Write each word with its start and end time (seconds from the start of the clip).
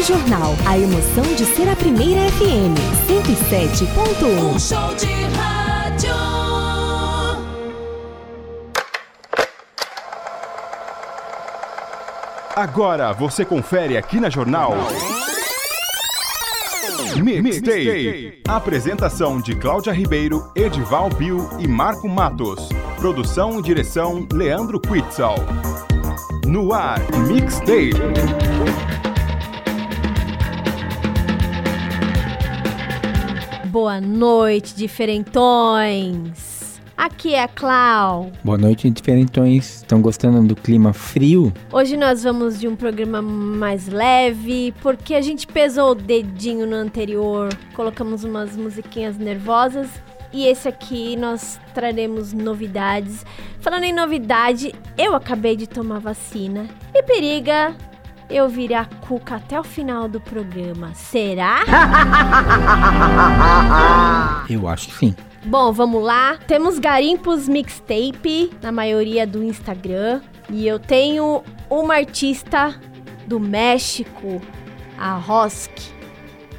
Rádio 0.00 0.16
Jornal. 0.16 0.54
A 0.66 0.78
emoção 0.78 1.34
de 1.34 1.44
ser 1.44 1.68
a 1.68 1.76
primeira 1.76 2.20
FM. 2.32 2.74
107.1. 3.06 4.54
Um 4.54 4.58
show 4.58 4.94
de 4.94 5.06
rádio. 5.36 6.14
Agora 12.56 13.12
você 13.12 13.44
confere 13.44 13.98
aqui 13.98 14.18
na 14.18 14.30
Jornal. 14.30 14.74
Mixtape. 17.22 18.42
Apresentação 18.48 19.38
de 19.38 19.54
Cláudia 19.54 19.92
Ribeiro, 19.92 20.50
Edival 20.56 21.10
Bill 21.10 21.46
e 21.58 21.68
Marco 21.68 22.08
Matos. 22.08 22.70
Produção 22.96 23.58
e 23.58 23.62
direção 23.62 24.26
Leandro 24.32 24.80
Quitzal. 24.80 25.36
No 26.46 26.72
ar, 26.72 27.00
Mixtape. 27.28 27.90
Boa 33.70 34.00
noite, 34.00 34.74
diferentões! 34.74 36.80
Aqui 36.96 37.36
é 37.36 37.44
a 37.44 37.46
Clau. 37.46 38.32
Boa 38.42 38.58
noite, 38.58 38.90
diferentões. 38.90 39.76
Estão 39.76 40.02
gostando 40.02 40.42
do 40.42 40.56
clima 40.56 40.92
frio? 40.92 41.52
Hoje 41.72 41.96
nós 41.96 42.24
vamos 42.24 42.58
de 42.58 42.66
um 42.66 42.74
programa 42.74 43.22
mais 43.22 43.86
leve, 43.86 44.74
porque 44.82 45.14
a 45.14 45.20
gente 45.20 45.46
pesou 45.46 45.92
o 45.92 45.94
dedinho 45.94 46.66
no 46.66 46.74
anterior, 46.74 47.48
colocamos 47.72 48.24
umas 48.24 48.56
musiquinhas 48.56 49.16
nervosas. 49.16 49.88
E 50.32 50.48
esse 50.48 50.66
aqui 50.66 51.14
nós 51.14 51.60
traremos 51.72 52.32
novidades. 52.32 53.24
Falando 53.60 53.84
em 53.84 53.92
novidade, 53.92 54.74
eu 54.98 55.14
acabei 55.14 55.54
de 55.54 55.68
tomar 55.68 56.00
vacina. 56.00 56.66
E 56.92 57.04
periga 57.04 57.76
eu 58.30 58.48
virar 58.48 58.82
a 58.82 59.06
cuca 59.06 59.36
até 59.36 59.58
o 59.58 59.64
final 59.64 60.08
do 60.08 60.20
programa. 60.20 60.92
Será? 60.94 61.60
Eu 64.48 64.68
acho 64.68 64.88
que 64.88 64.94
sim. 64.94 65.16
Bom, 65.44 65.72
vamos 65.72 66.02
lá. 66.02 66.38
Temos 66.46 66.78
garimpos 66.78 67.48
mixtape 67.48 68.50
na 68.62 68.70
maioria 68.70 69.26
do 69.26 69.42
Instagram. 69.42 70.20
E 70.50 70.66
eu 70.66 70.78
tenho 70.78 71.42
uma 71.68 71.94
artista 71.94 72.74
do 73.26 73.40
México, 73.40 74.40
a 74.98 75.14
Rosk. 75.14 75.70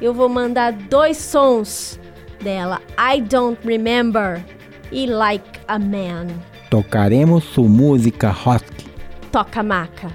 Eu 0.00 0.12
vou 0.12 0.28
mandar 0.28 0.72
dois 0.72 1.16
sons 1.16 2.00
dela: 2.42 2.80
I 2.98 3.20
Don't 3.20 3.58
Remember 3.64 4.44
e 4.90 5.06
Like 5.06 5.60
a 5.68 5.78
Man. 5.78 6.26
Tocaremos 6.70 7.44
sua 7.44 7.68
música 7.68 8.30
rock. 8.30 8.64
Toca 9.30 9.62
maca. 9.62 10.10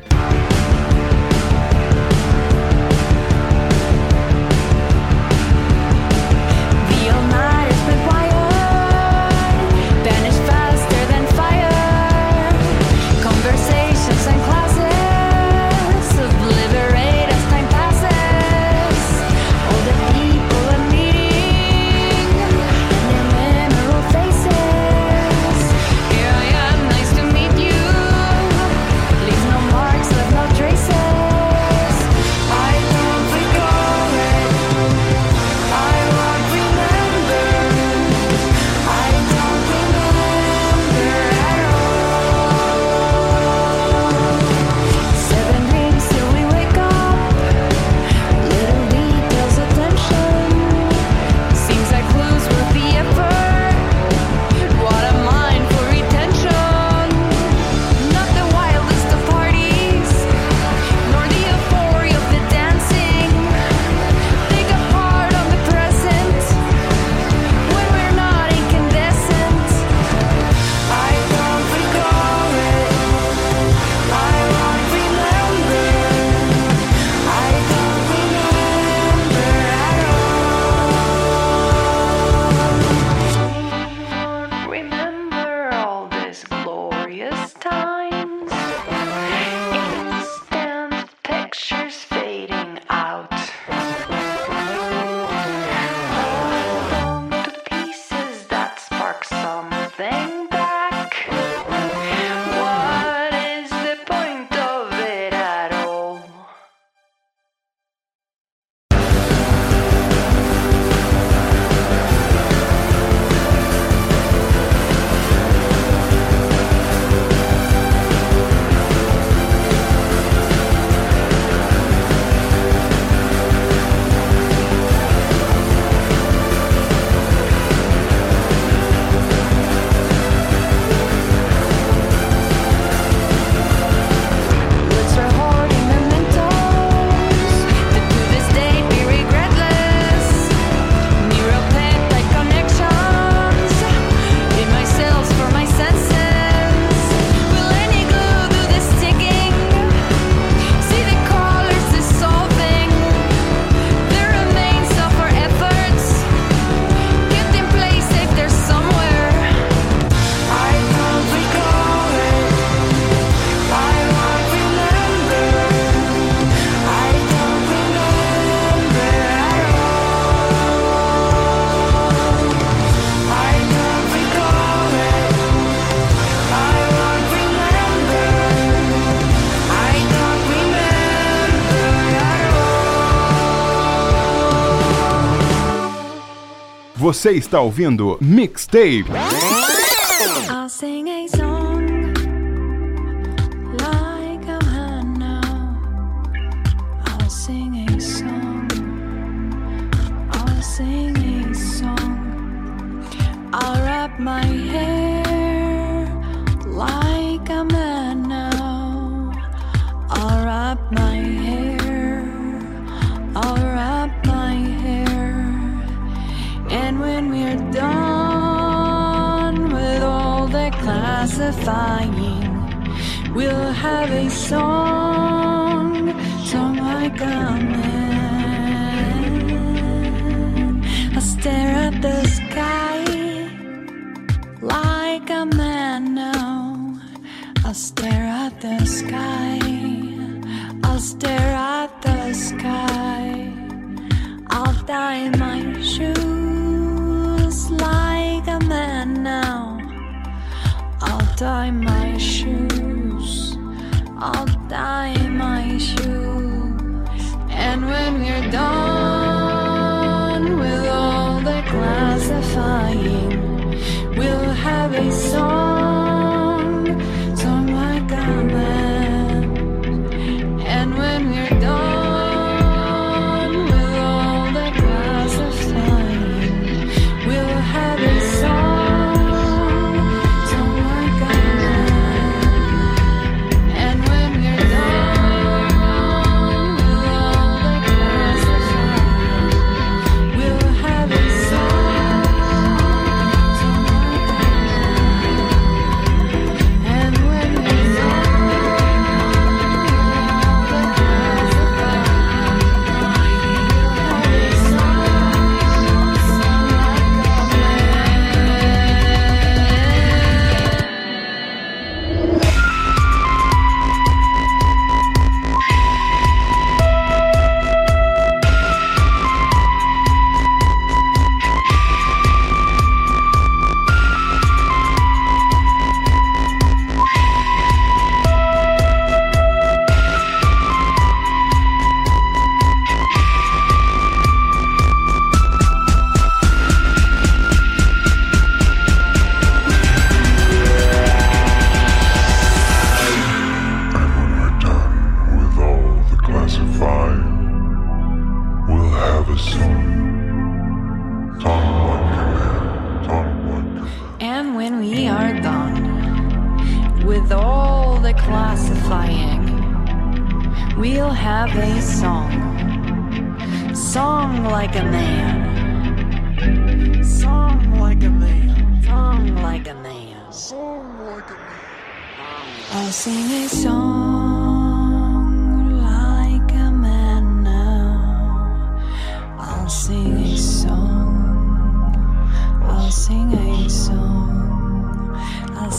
Você 187.08 187.32
está 187.32 187.62
ouvindo 187.62 188.18
Mixtape. 188.20 189.06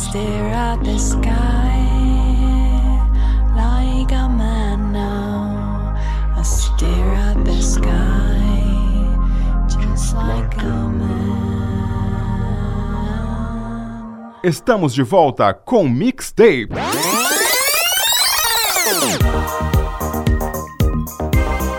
stare 0.09 0.55
at 0.55 0.83
the 0.85 0.99
sky 0.99 1.77
like 3.55 4.11
a 4.13 4.29
man 4.29 4.91
now. 4.91 5.95
I 6.35 6.43
stare 6.43 7.15
at 7.15 7.45
the 7.45 7.61
sky 7.61 8.49
just 9.69 10.15
like 10.15 10.57
a 10.63 10.89
man. 10.89 11.19
Estamos 14.43 14.95
de 14.95 15.03
volta 15.03 15.53
com 15.53 15.87
Mixtape. 15.87 16.71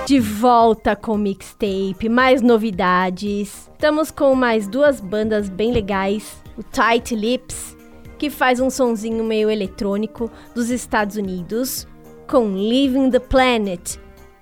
De 0.06 0.20
volta 0.20 0.96
com 0.96 1.18
mixtape, 1.18 2.10
mais 2.10 2.42
novidades. 2.42 3.70
Estamos 3.72 4.12
com 4.12 4.36
mais 4.36 4.68
duas 4.68 5.00
bandas 5.00 5.50
bem 5.50 5.72
legais: 5.72 6.38
o 6.58 6.64
Tight 6.64 7.16
Lips 7.16 7.79
que 8.20 8.30
faz 8.30 8.60
um 8.60 8.70
sonzinho 8.70 9.24
meio 9.24 9.50
eletrônico 9.50 10.30
dos 10.54 10.70
Estados 10.70 11.16
Unidos 11.16 11.88
com 12.28 12.54
Living 12.56 13.10
the 13.10 13.20
Planet. 13.20 14.00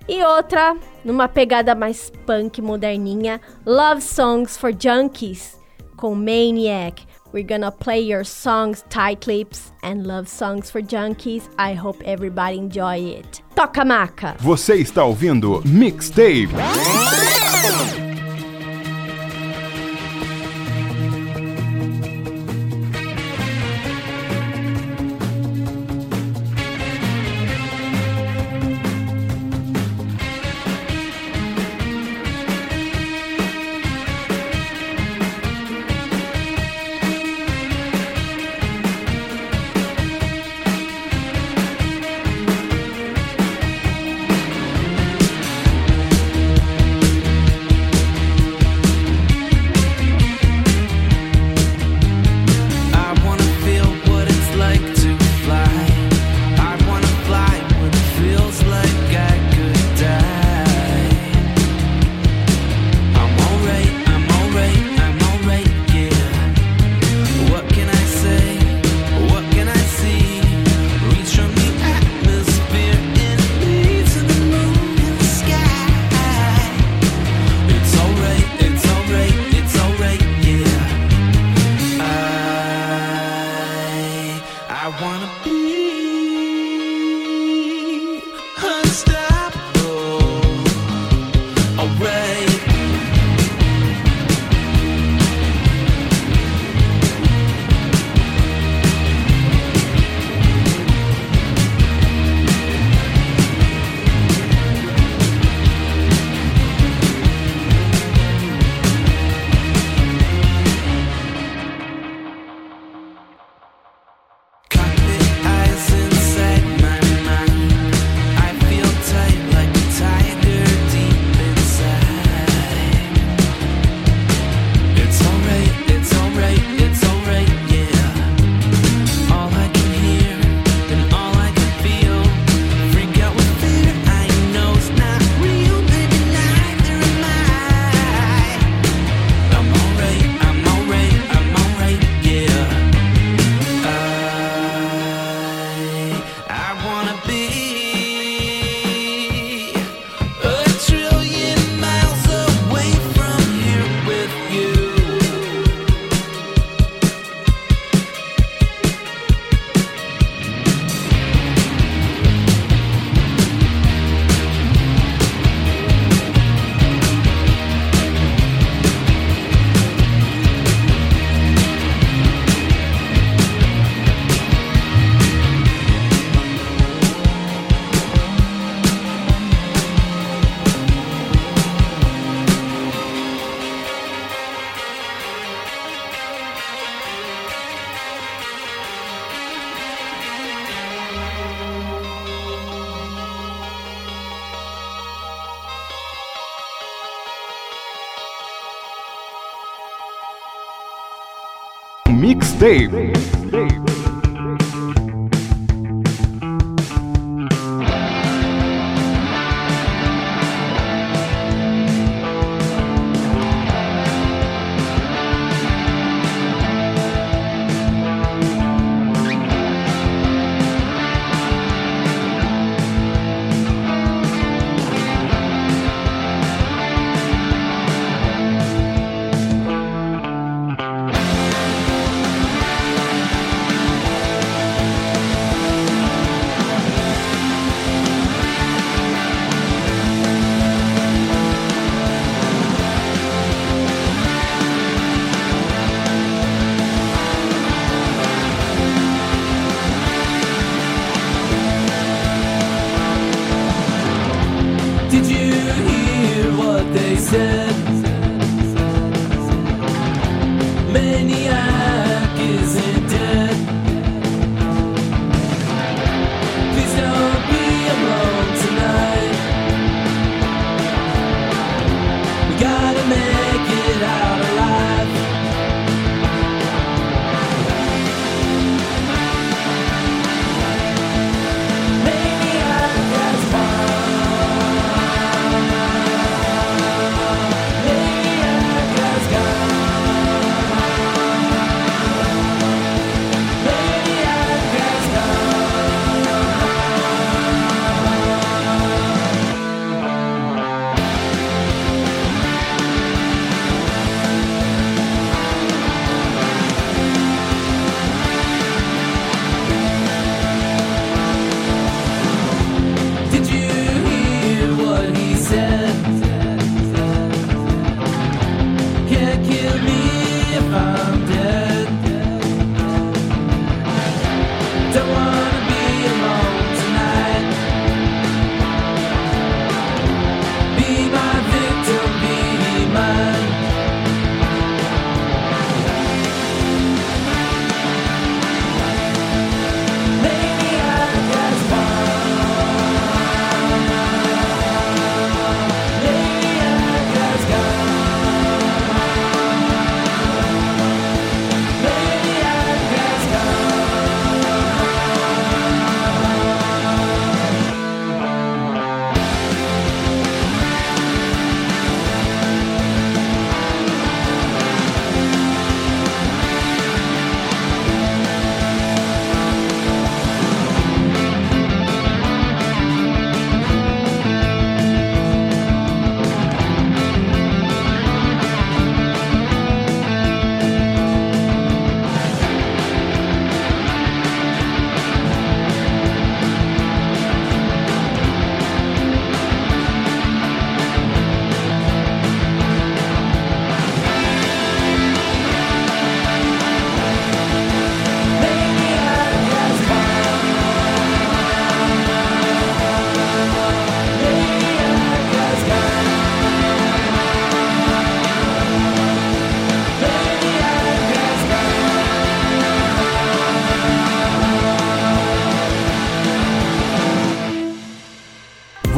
E 0.10 0.24
outra, 0.24 0.76
numa 1.06 1.28
pegada 1.28 1.76
mais 1.76 2.12
punk 2.26 2.62
moderninha, 2.62 3.40
Love 3.66 4.02
Songs 4.02 4.58
for 4.58 4.74
Junkies 4.78 5.58
com 5.98 6.16
Maniac. 6.16 7.06
We're 7.34 7.44
gonna 7.44 7.72
play 7.72 8.00
your 8.00 8.24
songs, 8.24 8.86
tight 8.90 9.28
lips, 9.28 9.74
and 9.84 10.08
love 10.08 10.30
songs 10.30 10.72
for 10.72 10.82
junkies. 10.82 11.50
I 11.60 11.74
hope 11.74 12.02
everybody 12.06 12.58
enjoy 12.58 13.20
it. 13.20 13.44
Toca 13.54 13.84
maca! 13.84 14.36
Você 14.40 14.76
está 14.76 15.04
ouvindo 15.04 15.62
Mixtape. 15.66 16.48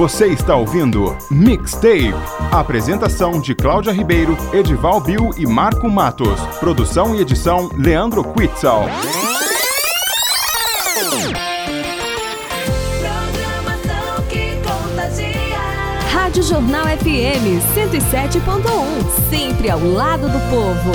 Você 0.10 0.26
está 0.30 0.56
ouvindo 0.56 1.16
Mixtape. 1.30 2.16
Apresentação 2.52 3.40
de 3.40 3.54
Cláudia 3.54 3.94
Ribeiro, 3.94 4.36
Edival 4.52 5.00
Bill 5.00 5.30
e 5.38 5.46
Marco 5.46 5.88
Matos. 5.88 6.42
Produção 6.60 7.16
e 7.16 7.22
edição 7.22 7.70
Leandro 7.78 8.24
Quitzal. 8.34 8.86
Programação 13.00 14.24
que 14.28 14.58
contagia. 14.68 15.60
Rádio 16.12 16.42
Jornal 16.42 16.86
FM 16.86 17.62
107.1. 17.76 19.30
Sempre 19.30 19.70
ao 19.70 19.80
lado 19.80 20.28
do 20.28 20.40
povo. 20.50 20.92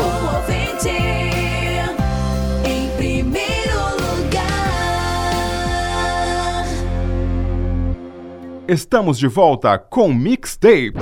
Estamos 8.67 9.19
de 9.19 9.27
volta 9.27 9.79
com 9.79 10.09
Mixtape. 10.09 10.95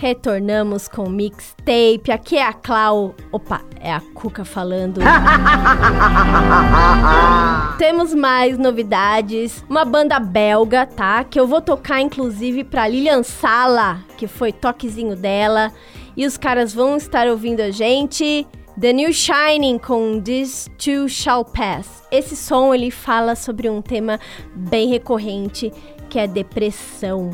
Retornamos 0.00 0.88
com 0.88 1.08
mixtape. 1.08 2.10
Aqui 2.12 2.36
é 2.36 2.44
a 2.44 2.52
Clau. 2.52 3.14
Opa, 3.30 3.60
é 3.80 3.92
a 3.92 4.00
Cuca 4.00 4.44
falando. 4.44 5.00
Temos 7.78 8.12
mais 8.12 8.58
novidades. 8.58 9.64
Uma 9.68 9.84
banda 9.84 10.18
belga, 10.18 10.84
tá? 10.84 11.22
Que 11.22 11.38
eu 11.38 11.46
vou 11.46 11.60
tocar 11.60 12.00
inclusive 12.00 12.64
pra 12.64 12.88
Lilian 12.88 13.22
Sala, 13.22 14.00
que 14.16 14.26
foi 14.26 14.52
toquezinho 14.52 15.14
dela. 15.14 15.72
E 16.16 16.26
os 16.26 16.36
caras 16.36 16.74
vão 16.74 16.96
estar 16.96 17.28
ouvindo 17.28 17.60
a 17.60 17.70
gente. 17.70 18.44
The 18.78 18.92
New 18.92 19.10
Shining 19.10 19.78
com 19.78 20.20
This 20.20 20.68
Too 20.76 21.08
Shall 21.08 21.46
Pass. 21.46 22.02
Esse 22.10 22.36
som 22.36 22.74
ele 22.74 22.90
fala 22.90 23.34
sobre 23.34 23.70
um 23.70 23.80
tema 23.80 24.20
bem 24.54 24.88
recorrente, 24.88 25.72
que 26.10 26.18
é 26.18 26.26
depressão. 26.26 27.30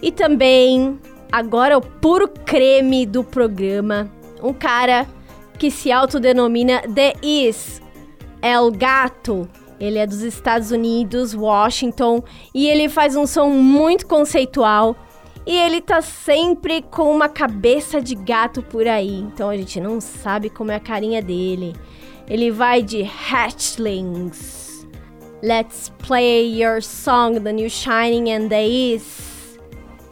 E 0.00 0.10
também, 0.10 0.98
agora 1.30 1.76
o 1.76 1.82
puro 1.82 2.26
creme 2.26 3.04
do 3.04 3.22
programa, 3.22 4.10
um 4.42 4.54
cara 4.54 5.06
que 5.58 5.70
se 5.70 5.92
autodenomina 5.92 6.80
The 6.80 7.12
Is, 7.22 7.82
El 8.40 8.70
Gato. 8.70 9.46
Ele 9.78 9.98
é 9.98 10.06
dos 10.06 10.22
Estados 10.22 10.70
Unidos, 10.70 11.34
Washington, 11.34 12.24
e 12.54 12.66
ele 12.66 12.88
faz 12.88 13.14
um 13.14 13.26
som 13.26 13.50
muito 13.50 14.06
conceitual. 14.06 14.96
E 15.48 15.56
ele 15.56 15.80
tá 15.80 16.02
sempre 16.02 16.82
com 16.82 17.10
uma 17.10 17.26
cabeça 17.26 18.02
de 18.02 18.14
gato 18.14 18.62
por 18.62 18.86
aí, 18.86 19.14
então 19.20 19.48
a 19.48 19.56
gente 19.56 19.80
não 19.80 19.98
sabe 19.98 20.50
como 20.50 20.70
é 20.70 20.74
a 20.74 20.80
carinha 20.80 21.22
dele. 21.22 21.74
Ele 22.28 22.50
vai 22.50 22.82
de 22.82 23.02
Hatchlings. 23.02 24.86
Let's 25.42 25.90
play 26.06 26.62
your 26.62 26.82
song, 26.82 27.40
The 27.40 27.52
New 27.54 27.70
Shining 27.70 28.30
and 28.30 28.48
the 28.48 28.62
East. 28.62 29.58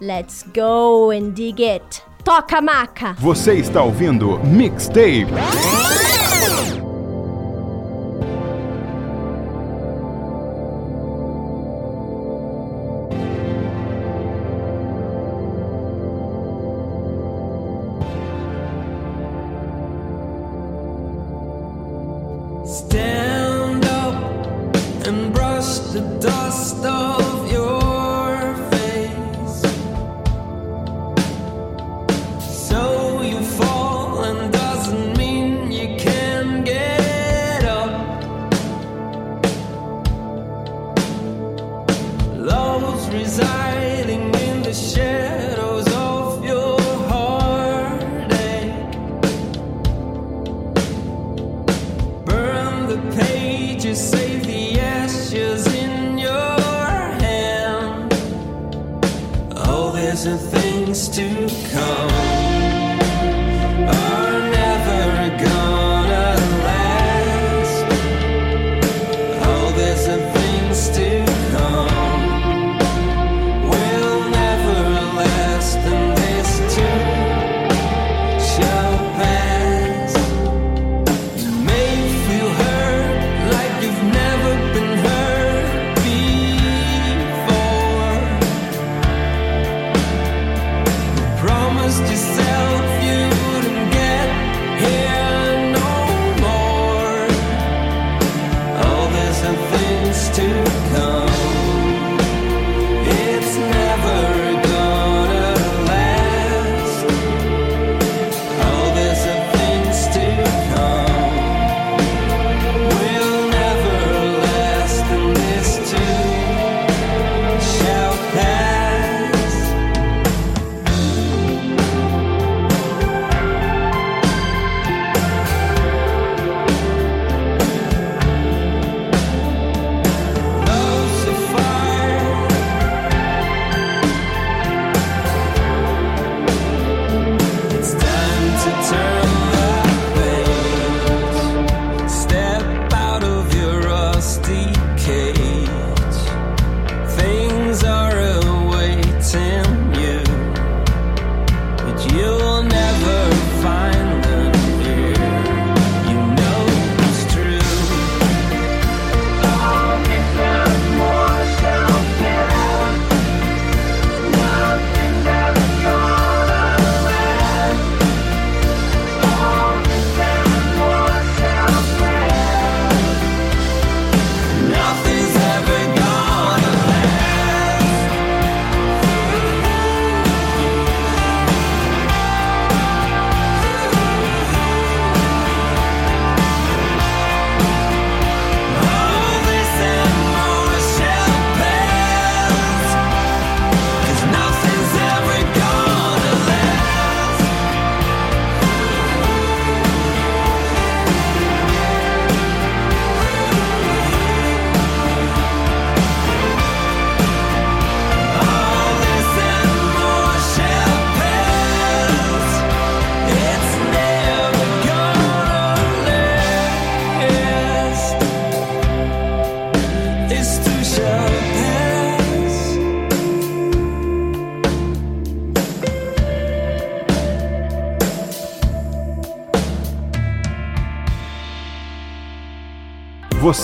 Let's 0.01 0.43
go 0.55 1.11
and 1.11 1.33
dig 1.35 1.61
it. 1.61 2.01
Toca 2.23 2.59
maca! 2.59 3.13
Você 3.19 3.53
está 3.53 3.83
ouvindo 3.83 4.39
Mixtape. 4.39 5.27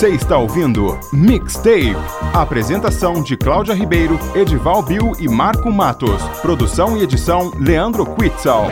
Você 0.04 0.10
está 0.10 0.36
ouvindo 0.36 0.98
Mixtape. 1.10 1.96
Apresentação 2.34 3.22
de 3.22 3.38
Cláudia 3.38 3.74
Ribeiro, 3.74 4.20
Edival 4.34 4.82
Bill 4.82 5.12
e 5.18 5.26
Marco 5.26 5.72
Matos. 5.72 6.22
Produção 6.42 6.94
e 6.98 7.02
edição 7.02 7.50
Leandro 7.58 8.04
Quitzal. 8.14 8.66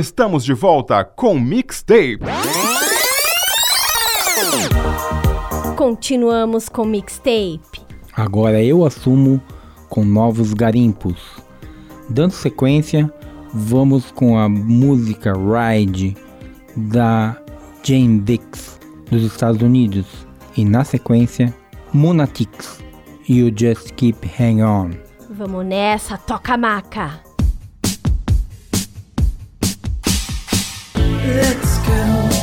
Estamos 0.00 0.44
de 0.44 0.54
volta 0.54 1.04
com 1.04 1.38
Mixtape. 1.38 2.20
Continuamos 5.76 6.70
com 6.70 6.86
Mixtape. 6.86 7.82
Agora 8.14 8.62
eu 8.64 8.82
assumo 8.86 9.42
com 9.90 10.02
novos 10.02 10.54
garimpos. 10.54 11.20
Dando 12.08 12.30
sequência, 12.30 13.12
vamos 13.52 14.10
com 14.10 14.38
a 14.38 14.48
música 14.48 15.34
Ride 15.34 16.16
da 16.74 17.36
Jane 17.82 18.20
Dix 18.20 18.80
dos 19.10 19.22
Estados 19.22 19.60
Unidos 19.60 20.06
e 20.56 20.64
na 20.64 20.82
sequência 20.82 21.54
Monatix 21.92 22.82
You 23.28 23.52
Just 23.54 23.92
Keep 23.96 24.30
Hang 24.40 24.62
On. 24.62 24.92
Vamos 25.28 25.66
nessa, 25.66 26.16
toca 26.16 26.56
maca. 26.56 27.20
Let's 31.22 31.78
go. 31.86 32.39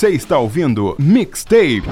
Você 0.00 0.08
está 0.08 0.38
ouvindo 0.38 0.96
Mixtape. 0.98 1.82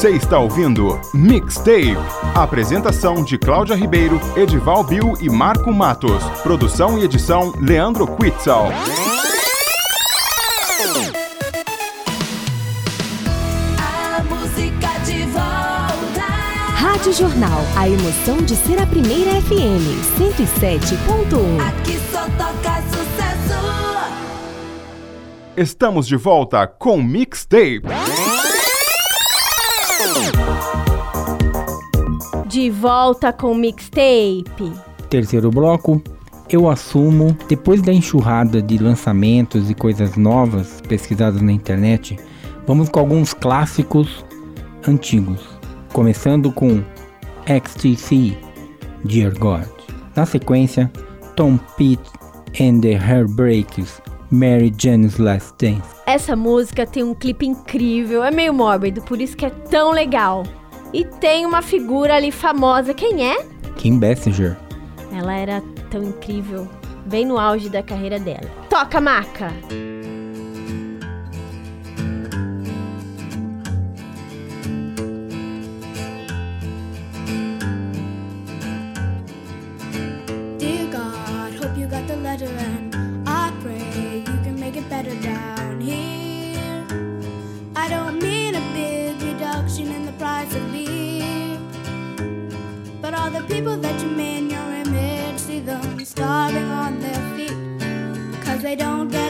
Você 0.00 0.12
está 0.12 0.38
ouvindo 0.38 0.98
Mixtape. 1.12 1.94
Apresentação 2.34 3.22
de 3.22 3.36
Cláudia 3.36 3.76
Ribeiro, 3.76 4.18
Edival 4.34 4.82
Bill 4.82 5.12
e 5.20 5.28
Marco 5.28 5.70
Matos. 5.70 6.24
Produção 6.42 6.98
e 6.98 7.04
edição 7.04 7.52
Leandro 7.60 8.06
Quitzal. 8.16 8.70
A 13.76 14.22
música 14.22 14.88
de 15.04 15.26
volta. 15.26 16.26
Rádio 16.76 17.12
Jornal, 17.12 17.60
a 17.76 17.86
emoção 17.86 18.38
de 18.38 18.56
ser 18.56 18.80
a 18.80 18.86
primeira 18.86 19.32
FM 19.42 19.84
107.1. 20.18 21.60
Aqui 21.68 22.00
só 22.10 22.22
toca 22.38 22.80
sucesso. 22.84 23.20
Estamos 25.58 26.06
de 26.06 26.16
volta 26.16 26.66
com 26.66 27.02
Mixtape. 27.02 27.82
De 32.60 32.68
volta 32.68 33.32
com 33.32 33.54
mixtape. 33.54 34.70
Terceiro 35.08 35.50
bloco, 35.50 36.02
eu 36.50 36.68
assumo, 36.68 37.34
depois 37.48 37.80
da 37.80 37.90
enxurrada 37.90 38.60
de 38.60 38.76
lançamentos 38.76 39.70
e 39.70 39.74
coisas 39.74 40.14
novas 40.14 40.82
pesquisadas 40.86 41.40
na 41.40 41.52
internet, 41.52 42.18
vamos 42.66 42.90
com 42.90 43.00
alguns 43.00 43.32
clássicos 43.32 44.22
antigos, 44.86 45.40
começando 45.94 46.52
com 46.52 46.84
XTC, 47.46 48.36
Dear 49.06 49.32
God. 49.38 49.66
Na 50.14 50.26
sequência, 50.26 50.92
Tom 51.36 51.56
Petty 51.78 52.10
and 52.60 52.80
the 52.80 52.92
Heartbreakers, 52.92 54.02
Mary 54.30 54.70
Jane's 54.76 55.16
Last 55.16 55.54
Dance. 55.58 55.88
Essa 56.06 56.36
música 56.36 56.86
tem 56.86 57.02
um 57.02 57.14
clipe 57.14 57.46
incrível, 57.46 58.22
é 58.22 58.30
meio 58.30 58.52
mórbido, 58.52 59.00
por 59.00 59.18
isso 59.18 59.34
que 59.34 59.46
é 59.46 59.50
tão 59.50 59.92
legal. 59.92 60.42
E 60.92 61.04
tem 61.04 61.46
uma 61.46 61.62
figura 61.62 62.16
ali 62.16 62.30
famosa, 62.32 62.92
quem 62.92 63.28
é? 63.30 63.44
Kim 63.76 63.98
Basinger. 63.98 64.56
Ela 65.12 65.34
era 65.34 65.62
tão 65.90 66.02
incrível, 66.02 66.68
bem 67.06 67.24
no 67.24 67.38
auge 67.38 67.68
da 67.68 67.82
carreira 67.82 68.18
dela. 68.18 68.48
Toca, 68.68 69.00
Maca! 69.00 69.52
The 93.40 93.54
people 93.54 93.76
that 93.76 94.00
you 94.02 94.08
made 94.08 94.38
in 94.38 94.50
your 94.50 94.70
image, 94.74 95.38
see 95.38 95.60
them 95.60 96.04
starving 96.04 96.70
on 96.70 96.98
their 97.00 97.20
feet, 97.36 98.42
cause 98.42 98.62
they 98.62 98.76
don't 98.76 99.08
get 99.08 99.29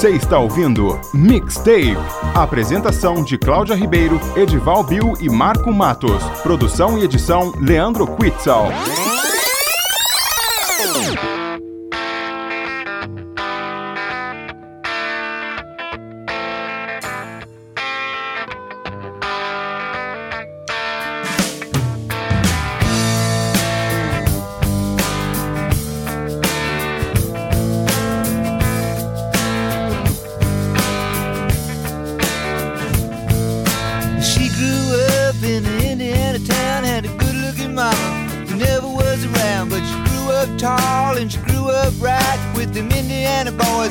Você 0.00 0.12
está 0.12 0.38
ouvindo 0.38 0.98
Mixtape. 1.12 1.94
Apresentação 2.34 3.22
de 3.22 3.36
Cláudia 3.36 3.76
Ribeiro, 3.76 4.18
Edival 4.34 4.82
Bill 4.82 5.12
e 5.20 5.28
Marco 5.28 5.70
Matos. 5.70 6.24
Produção 6.42 6.98
e 6.98 7.04
edição 7.04 7.52
Leandro 7.60 8.06
Quitzal. 8.06 8.68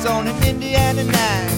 Boys 0.00 0.10
on 0.10 0.26
an 0.26 0.42
Indiana 0.44 1.04
night. 1.04 1.50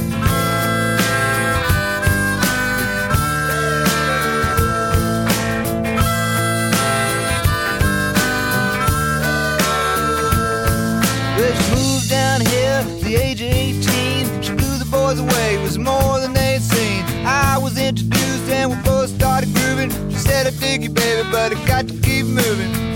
She 11.55 11.71
moved 11.75 12.09
down 12.09 12.41
here 12.41 12.83
the 13.03 13.17
age 13.17 13.43
of 13.43 13.49
18. 13.49 14.43
She 14.43 14.53
blew 14.53 14.79
the 14.79 14.89
boys 14.91 15.19
away, 15.19 15.59
was 15.59 15.79
more 15.79 16.21
than 16.21 16.33
they'd 16.33 16.63
seen. 16.63 17.05
I 17.27 17.59
was 17.59 17.79
introduced 17.79 18.49
and 18.49 18.71
we 18.71 18.77
both 18.83 19.11
started 19.11 19.53
grooving. 19.55 19.91
She 20.11 20.17
said, 20.17 20.47
I 20.47 20.51
dig 20.51 20.83
you, 20.83 20.91
baby, 20.91 21.29
but 21.31 21.55
I 21.55 21.67
got 21.67 21.89
to 21.89 21.95
keep 22.01 22.27
moving. 22.27 22.92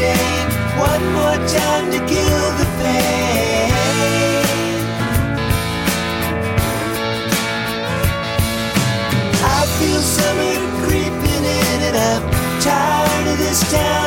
Jane. 0.00 0.48
One 0.90 1.04
more 1.12 1.38
time 1.58 1.86
to 1.94 2.00
kill 2.12 2.44
the 2.60 2.68
pain. 2.80 3.72
I 9.58 9.60
feel 9.76 10.00
summer 10.16 10.56
creeping 10.82 11.44
in, 11.60 11.78
and 11.88 11.96
I'm 12.10 12.22
tired 12.62 13.26
of 13.32 13.36
this 13.44 13.60
town 13.70 13.99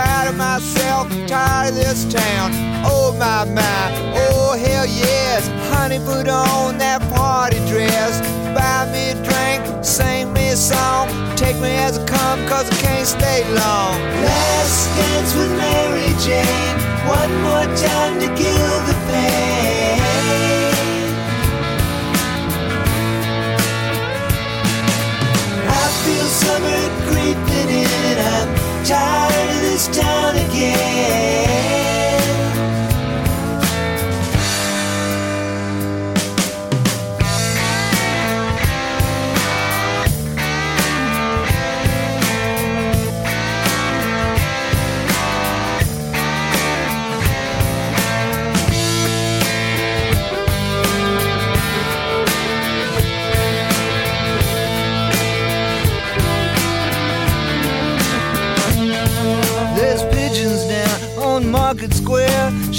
tired 0.00 0.28
of 0.30 0.36
myself, 0.36 1.08
tired 1.26 1.68
of 1.68 1.74
this 1.74 2.04
town. 2.12 2.50
Oh 2.84 3.12
my 3.18 3.44
my, 3.44 3.84
oh 4.16 4.56
hell 4.56 4.86
yes, 4.86 5.48
honey, 5.70 5.98
put 5.98 6.26
on 6.28 6.78
that 6.78 7.00
party 7.12 7.58
dress. 7.68 8.14
Buy 8.56 8.90
me 8.92 9.02
a 9.12 9.16
drink, 9.28 9.84
sing 9.84 10.32
me 10.32 10.50
a 10.50 10.56
song, 10.56 11.08
take 11.36 11.56
me 11.56 11.72
as 11.86 11.98
I 11.98 12.06
come, 12.06 12.38
cause 12.48 12.66
I 12.70 12.76
can't 12.86 13.06
stay 13.06 13.40
long. 13.62 13.94
Last 14.28 14.78
dance 14.96 15.34
with 15.34 15.52
Mary 15.64 16.12
Jane, 16.24 16.76
one 17.18 17.32
more 17.46 17.68
time 17.76 18.14
to 18.22 18.28
kill 18.40 18.76
the 18.88 18.96
pain. 19.08 20.00
I 25.78 25.84
feel 26.02 26.28
summer 26.42 26.82
creeping 27.06 27.70
in 27.82 28.18
I'm 28.36 28.48
tired 28.84 29.39
down 29.88 30.36
again. 30.36 31.49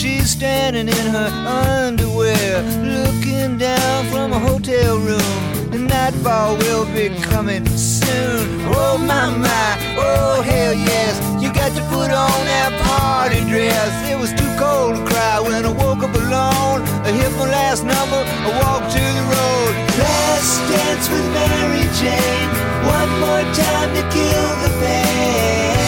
She's 0.02 0.32
standing 0.32 0.88
in 0.88 1.08
her 1.14 1.30
underwear, 1.45 2.64
looking 2.82 3.60
down 3.60 4.06
from 4.08 4.34
a 4.34 4.39
hotel 4.39 4.97
room. 4.97 5.70
The 5.70 5.78
nightfall 5.78 6.58
will 6.58 6.86
be 6.86 7.10
coming 7.22 7.68
soon. 7.68 8.66
Oh 8.74 8.97
my 8.97 9.30
my, 9.30 9.78
oh 9.99 10.41
hell 10.41 10.74
yes. 10.74 11.22
You 11.39 11.54
got 11.54 11.72
to 11.78 11.84
put 11.93 12.10
on 12.10 12.39
that 12.49 12.74
party 12.82 13.41
dress. 13.41 14.10
It 14.10 14.18
was 14.18 14.34
too 14.34 14.49
cold 14.58 14.95
to 14.95 15.06
cry 15.06 15.39
when 15.39 15.64
I 15.64 15.72
woke 15.72 16.02
up 16.02 16.16
alone. 16.16 16.82
I 17.06 17.12
hit 17.12 17.32
my 17.38 17.45
last 17.45 17.84
number, 17.86 18.26
I 18.26 18.49
walked 18.58 18.89
to 18.97 19.04
the 19.06 19.26
road. 19.38 19.74
Last 20.02 20.58
dance 20.66 21.06
with 21.14 21.28
Mary 21.30 21.86
Jane. 22.02 22.49
One 22.89 23.12
more 23.22 23.45
time 23.54 23.93
to 23.93 24.02
kill 24.10 24.49
the 24.66 24.72
pain. 24.82 25.81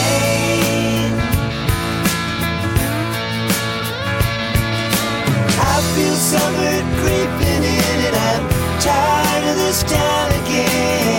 Feel 5.94 6.16
summer 6.16 6.76
creeping 6.98 7.62
in 7.62 7.98
and 8.08 8.16
I'm 8.16 8.44
tired 8.80 9.44
of 9.50 9.56
this 9.56 9.82
town 9.84 10.28
again. 10.42 11.13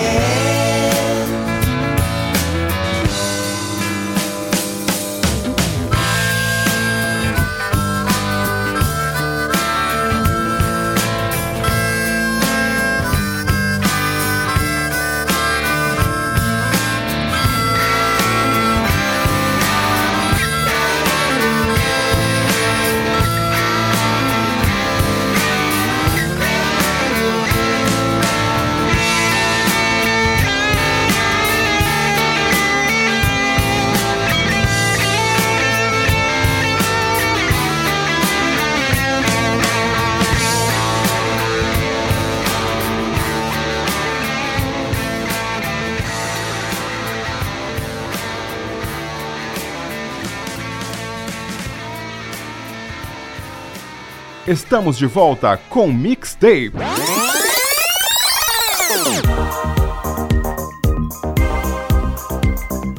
Estamos 54.56 54.98
de 54.98 55.06
volta 55.06 55.58
com 55.70 55.92
Mixtape. 55.92 56.72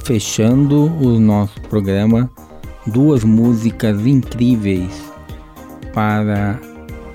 Fechando 0.05 0.85
o 0.85 1.19
nosso 1.19 1.59
programa, 1.63 2.31
duas 2.87 3.25
músicas 3.25 4.07
incríveis 4.07 5.03
para 5.95 6.61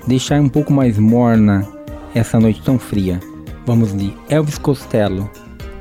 deixar 0.08 0.40
um 0.40 0.48
pouco 0.48 0.72
mais 0.72 0.98
morna 0.98 1.64
essa 2.12 2.40
noite 2.40 2.60
tão 2.62 2.80
fria. 2.80 3.20
Vamos 3.64 3.96
de 3.96 4.12
Elvis 4.28 4.58
Costello, 4.58 5.30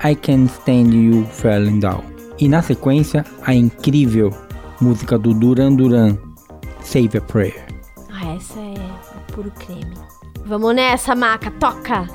I 0.08 0.16
Can't 0.16 0.52
Stand 0.60 0.94
You 0.94 1.26
Falling 1.32 1.80
Down. 1.80 2.04
E 2.38 2.48
na 2.48 2.62
sequência, 2.62 3.26
a 3.44 3.56
incrível 3.56 4.30
música 4.80 5.18
do 5.18 5.34
Duran 5.34 5.74
Duran, 5.74 6.16
Save 6.84 7.18
a 7.18 7.22
Prayer. 7.22 7.71
Puro 9.32 9.52
creme. 9.52 9.94
Vamos 10.46 10.76
nessa, 10.76 11.16
maca, 11.16 11.52
toca! 11.52 12.08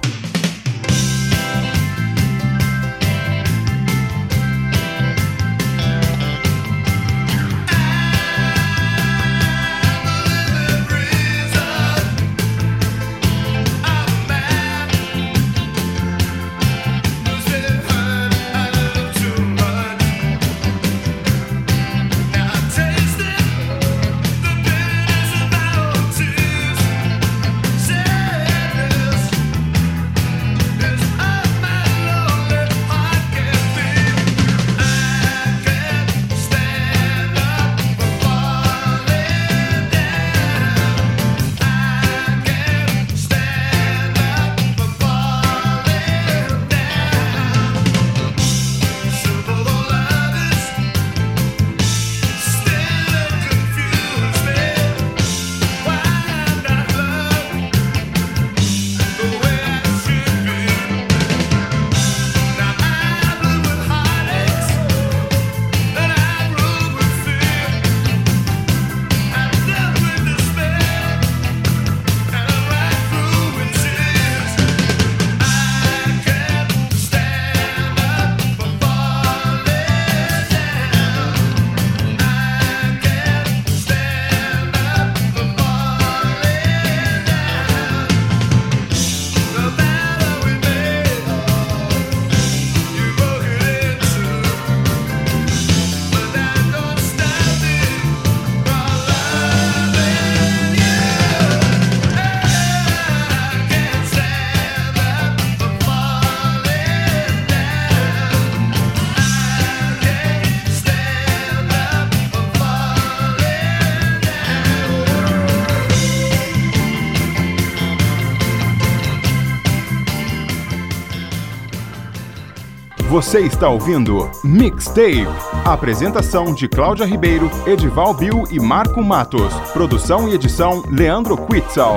Você 123.16 123.40
está 123.40 123.70
ouvindo 123.70 124.30
Mixtape. 124.44 125.26
Apresentação 125.64 126.52
de 126.52 126.68
Cláudia 126.68 127.06
Ribeiro, 127.06 127.50
Edival 127.66 128.12
Bill 128.12 128.44
e 128.50 128.60
Marco 128.60 129.02
Matos. 129.02 129.54
Produção 129.72 130.28
e 130.28 130.34
edição 130.34 130.84
Leandro 130.90 131.34
Quitzal. 131.34 131.96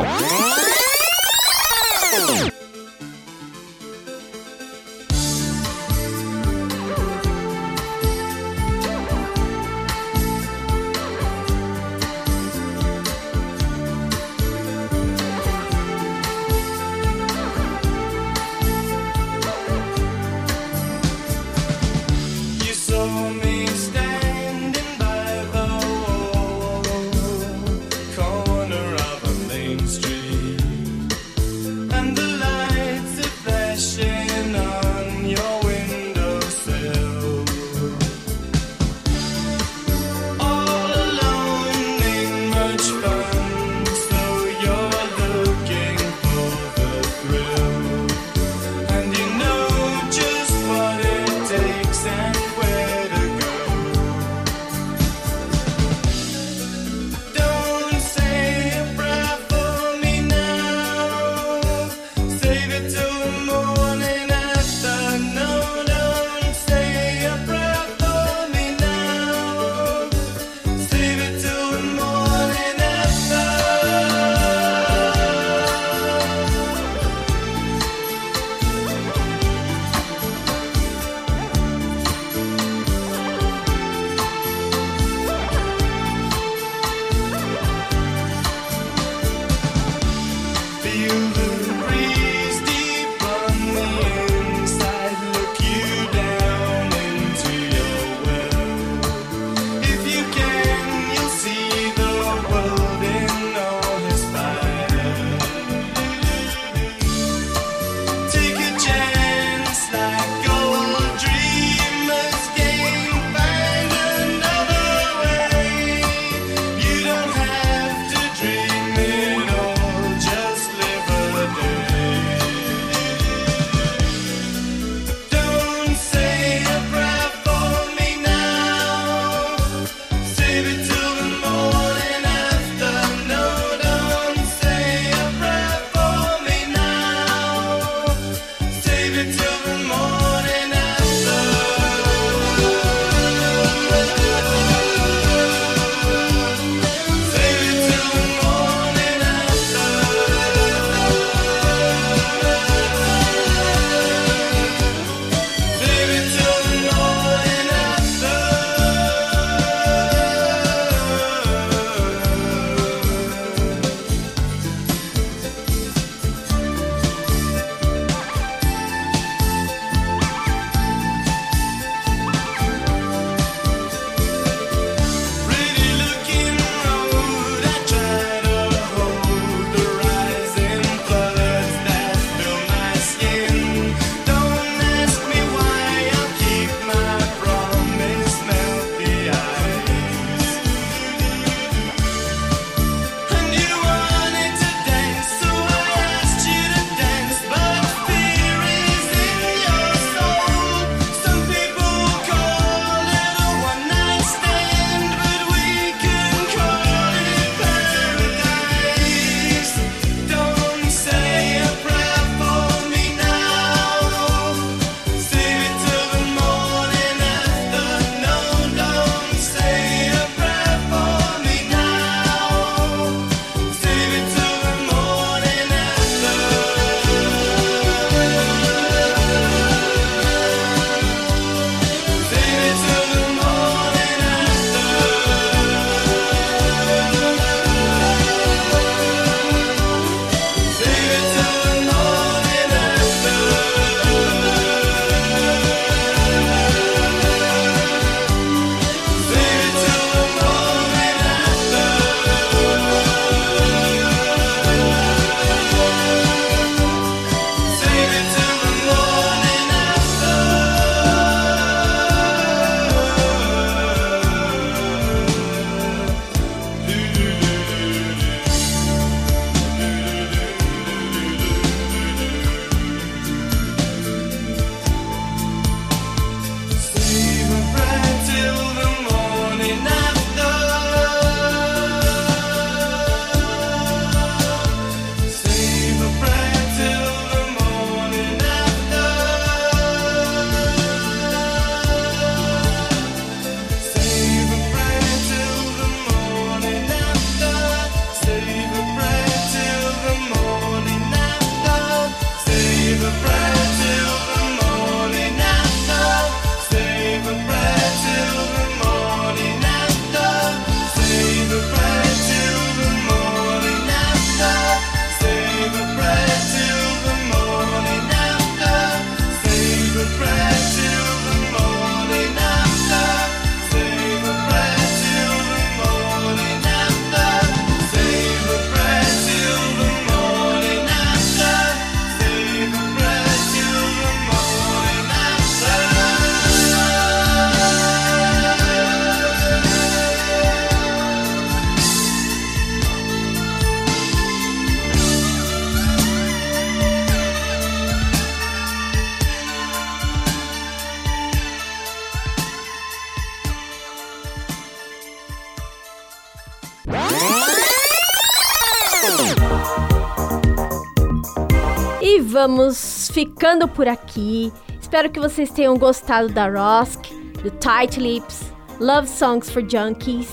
E 362.02 362.20
vamos 362.22 363.10
ficando 363.14 363.68
por 363.68 363.88
aqui. 363.88 364.52
Espero 364.82 365.10
que 365.10 365.20
vocês 365.20 365.50
tenham 365.52 365.78
gostado 365.78 366.30
da 366.30 366.48
Rosk, 366.48 367.06
do 367.44 367.52
Tight 367.52 368.00
Lips, 368.00 368.52
Love 368.80 369.08
Songs 369.08 369.50
for 369.50 369.64
Junkies, 369.68 370.30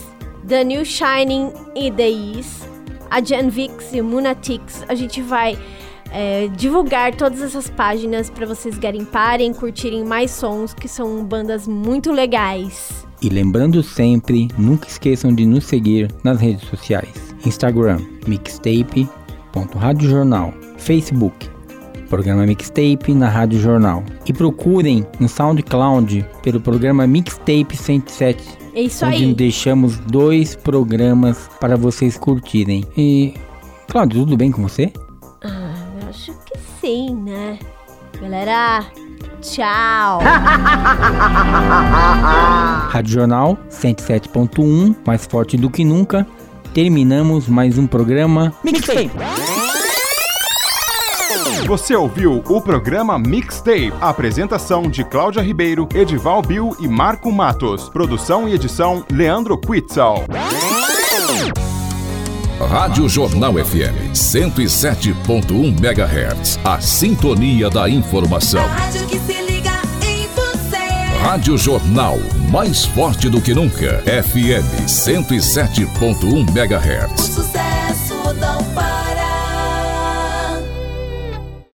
The 0.46 0.64
New 0.64 0.84
Shining 0.84 1.52
e 1.74 1.90
The 1.90 2.08
Is. 2.08 2.66
a 3.10 3.22
Jan 3.22 3.48
Vix 3.48 3.92
e 3.92 4.00
o 4.00 4.04
Munatix. 4.04 4.84
A 4.88 4.94
gente 4.94 5.20
vai 5.22 5.58
é, 6.10 6.48
divulgar 6.48 7.14
todas 7.14 7.42
essas 7.42 7.68
páginas 7.68 8.30
para 8.30 8.46
vocês 8.46 8.78
garimparem, 8.78 9.52
curtirem 9.52 10.04
mais 10.04 10.30
sons, 10.30 10.74
que 10.74 10.88
são 10.88 11.24
bandas 11.24 11.66
muito 11.66 12.12
legais. 12.12 13.06
E 13.20 13.28
lembrando 13.28 13.82
sempre, 13.82 14.48
nunca 14.58 14.88
esqueçam 14.88 15.34
de 15.34 15.46
nos 15.46 15.64
seguir 15.64 16.10
nas 16.22 16.40
redes 16.40 16.68
sociais. 16.68 17.25
Instagram, 17.48 18.00
mixtape.radiojornal. 18.26 20.52
Facebook, 20.76 21.48
programa 22.08 22.46
Mixtape 22.46 23.14
na 23.14 23.28
Rádio 23.28 23.60
Jornal. 23.60 24.02
E 24.26 24.32
procurem 24.32 25.06
no 25.18 25.28
SoundCloud 25.28 26.24
pelo 26.42 26.60
programa 26.60 27.06
Mixtape 27.06 27.76
107. 27.76 28.58
É 28.74 28.82
isso 28.82 29.06
onde 29.06 29.24
aí. 29.24 29.34
deixamos 29.34 29.98
dois 29.98 30.54
programas 30.54 31.48
para 31.60 31.76
vocês 31.76 32.16
curtirem. 32.16 32.84
E, 32.96 33.34
Cláudio, 33.88 34.20
tudo 34.20 34.36
bem 34.36 34.50
com 34.50 34.62
você? 34.62 34.92
Ah, 35.42 35.74
eu 36.00 36.08
acho 36.08 36.32
que 36.44 36.58
sim, 36.80 37.14
né? 37.14 37.58
Galera, 38.20 38.84
tchau! 39.40 40.20
Rádio 42.90 43.12
Jornal 43.12 43.58
107.1, 43.70 44.94
mais 45.06 45.26
forte 45.26 45.56
do 45.56 45.70
que 45.70 45.84
nunca. 45.84 46.26
Terminamos 46.76 47.48
mais 47.48 47.78
um 47.78 47.86
programa 47.86 48.52
Mixtape. 48.62 49.10
Você 51.66 51.96
ouviu 51.96 52.42
o 52.46 52.60
programa 52.60 53.18
Mixtape. 53.18 53.94
Apresentação 53.98 54.82
de 54.82 55.02
Cláudia 55.02 55.40
Ribeiro, 55.40 55.88
Edival 55.94 56.42
Bill 56.42 56.76
e 56.78 56.86
Marco 56.86 57.32
Matos. 57.32 57.88
Produção 57.88 58.46
e 58.46 58.52
edição 58.52 59.02
Leandro 59.10 59.56
Quitzal. 59.56 60.26
Rádio 62.60 63.08
Jornal 63.08 63.54
FM 63.54 64.12
107.1 64.12 65.82
MHz. 65.82 66.60
A 66.62 66.78
sintonia 66.78 67.70
da 67.70 67.88
informação. 67.88 68.66
Rádio 71.26 71.58
Jornal, 71.58 72.20
mais 72.52 72.84
forte 72.84 73.28
do 73.28 73.40
que 73.40 73.52
nunca. 73.52 74.00
FM 74.04 74.86
107.1 74.86 76.46
MHz. 76.56 77.75